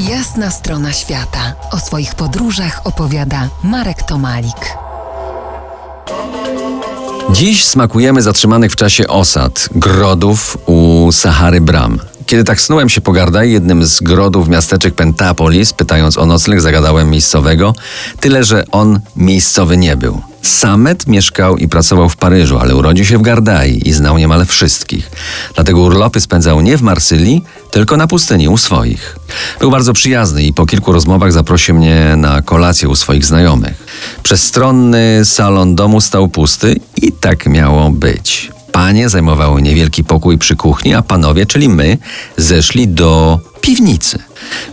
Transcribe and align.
Jasna 0.00 0.50
strona 0.50 0.92
świata. 0.92 1.54
O 1.70 1.78
swoich 1.78 2.14
podróżach 2.14 2.80
opowiada 2.84 3.48
Marek 3.62 4.02
Tomalik. 4.02 4.76
Dziś 7.32 7.64
smakujemy 7.64 8.22
zatrzymanych 8.22 8.72
w 8.72 8.76
czasie 8.76 9.08
osad, 9.08 9.68
grodów 9.74 10.58
u 10.66 11.08
Sahary 11.12 11.60
Bram. 11.60 11.98
Kiedy 12.26 12.44
tak 12.44 12.60
snułem 12.60 12.88
się 12.88 13.00
po 13.00 13.12
Gardai, 13.12 13.52
jednym 13.52 13.86
z 13.86 14.00
grodów 14.00 14.48
miasteczek 14.48 14.94
Pentapolis, 14.94 15.72
pytając 15.72 16.18
o 16.18 16.26
nocleg, 16.26 16.60
zagadałem 16.60 17.10
miejscowego, 17.10 17.74
tyle 18.20 18.44
że 18.44 18.64
on 18.70 19.00
miejscowy 19.16 19.76
nie 19.76 19.96
był. 19.96 20.22
Samet 20.42 21.06
mieszkał 21.06 21.56
i 21.56 21.68
pracował 21.68 22.08
w 22.08 22.16
Paryżu, 22.16 22.58
ale 22.58 22.76
urodził 22.76 23.04
się 23.04 23.18
w 23.18 23.22
Gardai 23.22 23.88
i 23.88 23.92
znał 23.92 24.18
niemal 24.18 24.46
wszystkich. 24.46 25.10
Dlatego 25.54 25.80
urlopy 25.80 26.20
spędzał 26.20 26.60
nie 26.60 26.76
w 26.76 26.82
Marsylii, 26.82 27.44
tylko 27.70 27.96
na 27.96 28.06
pustyni 28.06 28.48
u 28.48 28.58
swoich. 28.58 29.16
Był 29.60 29.70
bardzo 29.70 29.92
przyjazny 29.92 30.42
i 30.42 30.52
po 30.52 30.66
kilku 30.66 30.92
rozmowach 30.92 31.32
zaprosił 31.32 31.74
mnie 31.74 32.14
na 32.16 32.42
kolację 32.42 32.88
u 32.88 32.96
swoich 32.96 33.24
znajomych. 33.24 33.86
Przestronny 34.22 35.20
salon 35.24 35.74
domu 35.74 36.00
stał 36.00 36.28
pusty 36.28 36.76
i 36.96 37.12
tak 37.12 37.46
miało 37.46 37.90
być. 37.90 38.55
Panie 38.76 39.08
zajmowały 39.08 39.62
niewielki 39.62 40.04
pokój 40.04 40.38
przy 40.38 40.56
kuchni, 40.56 40.94
a 40.94 41.02
panowie, 41.02 41.46
czyli 41.46 41.68
my, 41.68 41.98
zeszli 42.36 42.88
do 42.88 43.40
piwnicy. 43.60 44.18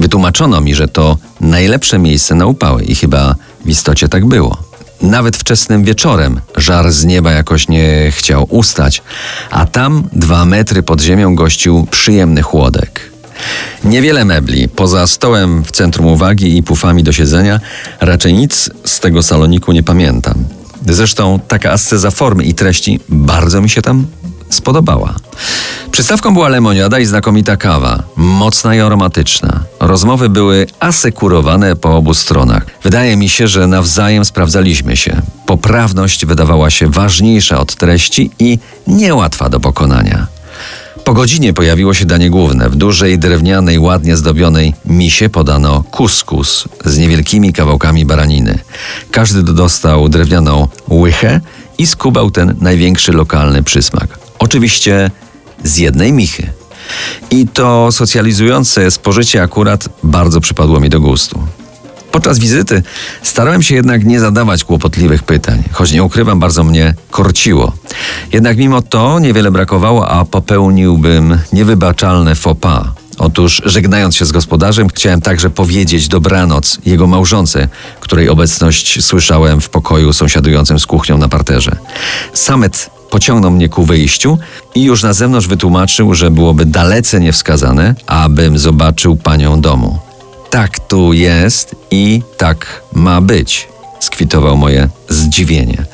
Wytłumaczono 0.00 0.60
mi, 0.60 0.74
że 0.74 0.88
to 0.88 1.18
najlepsze 1.40 1.98
miejsce 1.98 2.34
na 2.34 2.46
upały 2.46 2.84
i 2.84 2.94
chyba 2.94 3.34
w 3.64 3.68
istocie 3.68 4.08
tak 4.08 4.26
było. 4.26 4.56
Nawet 5.02 5.36
wczesnym 5.36 5.84
wieczorem 5.84 6.40
żar 6.56 6.92
z 6.92 7.04
nieba 7.04 7.32
jakoś 7.32 7.68
nie 7.68 8.10
chciał 8.10 8.46
ustać, 8.50 9.02
a 9.50 9.66
tam 9.66 10.08
dwa 10.12 10.44
metry 10.44 10.82
pod 10.82 11.00
ziemią 11.00 11.34
gościł 11.34 11.86
przyjemny 11.90 12.42
chłodek. 12.42 13.10
Niewiele 13.84 14.24
mebli, 14.24 14.68
poza 14.68 15.06
stołem 15.06 15.64
w 15.64 15.70
centrum 15.70 16.06
uwagi 16.06 16.56
i 16.56 16.62
pufami 16.62 17.02
do 17.02 17.12
siedzenia, 17.12 17.60
raczej 18.00 18.34
nic 18.34 18.70
z 18.84 19.00
tego 19.00 19.22
saloniku 19.22 19.72
nie 19.72 19.82
pamiętam. 19.82 20.63
Zresztą 20.88 21.40
taka 21.48 21.70
asceza 21.70 22.10
formy 22.10 22.44
i 22.44 22.54
treści 22.54 23.00
bardzo 23.08 23.60
mi 23.60 23.70
się 23.70 23.82
tam 23.82 24.06
spodobała. 24.50 25.14
Przystawką 25.90 26.34
była 26.34 26.48
lemoniada 26.48 26.98
i 26.98 27.06
znakomita 27.06 27.56
kawa, 27.56 28.02
mocna 28.16 28.74
i 28.74 28.80
aromatyczna. 28.80 29.60
Rozmowy 29.80 30.28
były 30.28 30.66
asekurowane 30.80 31.76
po 31.76 31.96
obu 31.96 32.14
stronach. 32.14 32.66
Wydaje 32.82 33.16
mi 33.16 33.28
się, 33.28 33.48
że 33.48 33.66
nawzajem 33.66 34.24
sprawdzaliśmy 34.24 34.96
się. 34.96 35.22
Poprawność 35.46 36.26
wydawała 36.26 36.70
się 36.70 36.90
ważniejsza 36.90 37.60
od 37.60 37.74
treści 37.74 38.30
i 38.38 38.58
niełatwa 38.86 39.48
do 39.48 39.60
pokonania. 39.60 40.33
Po 41.04 41.14
godzinie 41.14 41.52
pojawiło 41.52 41.94
się 41.94 42.04
danie 42.04 42.30
główne. 42.30 42.70
W 42.70 42.76
dużej, 42.76 43.18
drewnianej, 43.18 43.78
ładnie 43.78 44.16
zdobionej 44.16 44.74
misie 44.84 45.28
podano 45.28 45.84
kuskus 45.90 46.64
z 46.84 46.98
niewielkimi 46.98 47.52
kawałkami 47.52 48.04
baraniny. 48.04 48.58
Każdy 49.10 49.42
dostał 49.42 50.08
drewnianą 50.08 50.68
łychę 50.90 51.40
i 51.78 51.86
skubał 51.86 52.30
ten 52.30 52.56
największy 52.60 53.12
lokalny 53.12 53.62
przysmak. 53.62 54.18
Oczywiście 54.38 55.10
z 55.64 55.76
jednej 55.76 56.12
michy. 56.12 56.52
I 57.30 57.46
to 57.46 57.92
socjalizujące 57.92 58.90
spożycie 58.90 59.42
akurat 59.42 59.88
bardzo 60.02 60.40
przypadło 60.40 60.80
mi 60.80 60.88
do 60.88 61.00
gustu. 61.00 61.40
Podczas 62.14 62.38
wizyty 62.38 62.82
starałem 63.22 63.62
się 63.62 63.74
jednak 63.74 64.04
nie 64.04 64.20
zadawać 64.20 64.64
kłopotliwych 64.64 65.22
pytań, 65.22 65.62
choć 65.72 65.92
nie 65.92 66.02
ukrywam, 66.02 66.40
bardzo 66.40 66.64
mnie 66.64 66.94
korciło. 67.10 67.72
Jednak 68.32 68.56
mimo 68.56 68.82
to 68.82 69.18
niewiele 69.18 69.50
brakowało, 69.50 70.08
a 70.08 70.24
popełniłbym 70.24 71.38
niewybaczalne 71.52 72.34
faux 72.34 72.60
pas. 72.60 72.86
Otóż, 73.18 73.62
żegnając 73.64 74.16
się 74.16 74.24
z 74.24 74.32
gospodarzem, 74.32 74.88
chciałem 74.88 75.20
także 75.20 75.50
powiedzieć 75.50 76.08
dobranoc 76.08 76.78
jego 76.86 77.06
małżonce, 77.06 77.68
której 78.00 78.28
obecność 78.28 79.04
słyszałem 79.04 79.60
w 79.60 79.68
pokoju 79.68 80.12
sąsiadującym 80.12 80.78
z 80.78 80.86
kuchnią 80.86 81.18
na 81.18 81.28
parterze. 81.28 81.76
Samet 82.32 82.90
pociągnął 83.10 83.50
mnie 83.50 83.68
ku 83.68 83.84
wyjściu 83.84 84.38
i 84.74 84.82
już 84.82 85.02
na 85.02 85.12
zewnątrz 85.12 85.48
wytłumaczył, 85.48 86.14
że 86.14 86.30
byłoby 86.30 86.64
dalece 86.64 87.20
niewskazane, 87.20 87.94
abym 88.06 88.58
zobaczył 88.58 89.16
panią 89.16 89.60
domu. 89.60 89.98
Tak 90.54 90.78
tu 90.78 91.12
jest 91.12 91.76
i 91.90 92.22
tak 92.36 92.82
ma 92.92 93.20
być, 93.20 93.68
skwitował 94.00 94.56
moje 94.56 94.88
zdziwienie. 95.08 95.84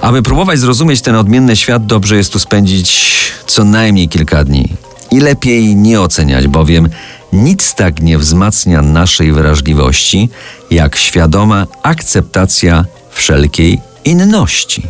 Aby 0.00 0.22
próbować 0.22 0.58
zrozumieć 0.58 1.00
ten 1.00 1.14
odmienny 1.14 1.56
świat, 1.56 1.86
dobrze 1.86 2.16
jest 2.16 2.32
tu 2.32 2.38
spędzić 2.38 3.10
co 3.46 3.64
najmniej 3.64 4.08
kilka 4.08 4.44
dni. 4.44 4.68
I 5.10 5.20
lepiej 5.20 5.76
nie 5.76 6.00
oceniać, 6.00 6.48
bowiem 6.48 6.88
nic 7.32 7.74
tak 7.74 8.00
nie 8.00 8.18
wzmacnia 8.18 8.82
naszej 8.82 9.32
wrażliwości, 9.32 10.28
jak 10.70 10.96
świadoma 10.96 11.66
akceptacja 11.82 12.84
wszelkiej 13.10 13.80
inności. 14.04 14.82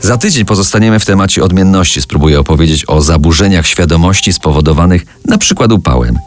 Za 0.00 0.16
tydzień 0.16 0.44
pozostaniemy 0.44 0.98
w 0.98 1.06
temacie 1.06 1.44
odmienności. 1.44 2.02
Spróbuję 2.02 2.40
opowiedzieć 2.40 2.84
o 2.88 3.02
zaburzeniach 3.02 3.66
świadomości 3.66 4.32
spowodowanych 4.32 5.06
na 5.24 5.38
przykład 5.38 5.72
upałem. 5.72 6.18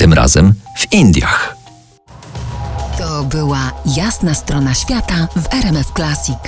Tym 0.00 0.12
razem 0.12 0.54
w 0.78 0.92
Indiach. 0.92 1.56
To 2.98 3.24
była 3.24 3.72
jasna 3.86 4.34
strona 4.34 4.74
świata 4.74 5.28
w 5.36 5.54
RMF 5.54 5.92
Classic. 5.96 6.38